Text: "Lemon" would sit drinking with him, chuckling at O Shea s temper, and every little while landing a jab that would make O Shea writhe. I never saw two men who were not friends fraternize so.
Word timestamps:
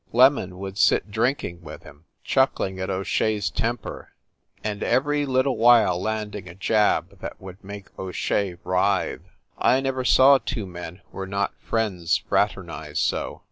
"Lemon" 0.13 0.57
would 0.57 0.79
sit 0.79 1.11
drinking 1.11 1.61
with 1.61 1.83
him, 1.83 2.05
chuckling 2.23 2.79
at 2.79 2.89
O 2.89 3.03
Shea 3.03 3.37
s 3.37 3.51
temper, 3.51 4.13
and 4.63 4.81
every 4.81 5.27
little 5.27 5.57
while 5.57 6.01
landing 6.01 6.49
a 6.49 6.55
jab 6.55 7.19
that 7.19 7.39
would 7.39 7.63
make 7.63 7.85
O 7.99 8.11
Shea 8.11 8.57
writhe. 8.63 9.21
I 9.59 9.79
never 9.79 10.03
saw 10.03 10.39
two 10.39 10.65
men 10.65 11.01
who 11.11 11.17
were 11.19 11.27
not 11.27 11.53
friends 11.61 12.17
fraternize 12.17 12.97
so. 12.97 13.39